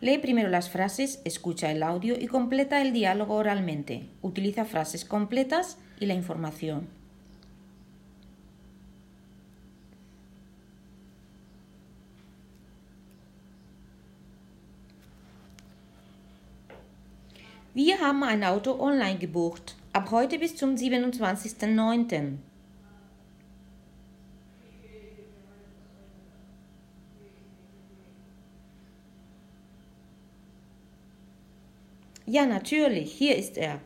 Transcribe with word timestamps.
Lee 0.00 0.18
primero 0.18 0.50
las 0.50 0.68
frases, 0.68 1.20
escucha 1.24 1.70
el 1.70 1.82
audio 1.82 2.18
y 2.20 2.26
completa 2.26 2.82
el 2.82 2.92
diálogo 2.92 3.34
oralmente. 3.34 4.10
Utiliza 4.20 4.66
frases 4.66 5.06
completas 5.06 5.78
y 5.98 6.06
la 6.06 6.14
información. 6.14 6.88
Wir 17.74 18.00
haben 18.00 18.22
ein 18.22 18.42
Auto 18.42 18.78
online 18.78 19.18
gebucht, 19.18 19.76
ab 19.92 20.10
heute 20.10 20.38
bis 20.38 20.56
zum 20.56 20.76
27.09. 20.76 22.38
Ja, 32.26 32.44
natürlich, 32.44 33.12
hier 33.12 33.36
ist 33.36 33.56
er. 33.56 33.80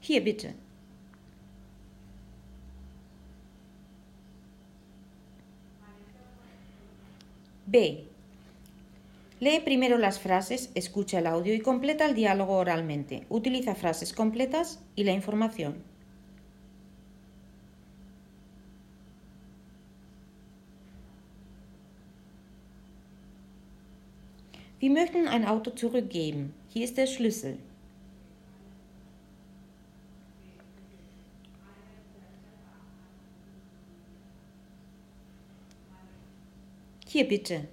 Hier 0.00 0.24
bitte. 0.24 0.54
B. 7.66 8.04
Lee 9.38 9.60
primero 9.60 9.96
las 9.96 10.18
frases, 10.18 10.70
escucha 10.74 11.20
el 11.20 11.28
audio 11.28 11.54
y 11.54 11.60
completa 11.60 12.06
el 12.06 12.16
diálogo 12.16 12.56
oralmente. 12.56 13.26
Utiliza 13.28 13.76
frases 13.76 14.12
completas 14.12 14.80
y 14.96 15.04
la 15.04 15.12
información. 15.12 15.84
Wir 24.80 24.90
möchten 24.90 25.28
ein 25.28 25.44
Auto 25.44 25.70
zurückgeben. 25.72 26.54
Hier 26.70 26.84
ist 26.84 26.96
der 26.96 27.06
Schlüssel. 27.06 27.58
Hier 37.06 37.28
bitte. 37.28 37.68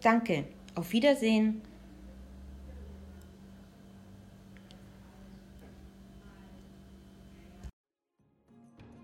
Danke. 0.00 0.44
Auf 0.74 0.92
Wiedersehen. 0.92 1.62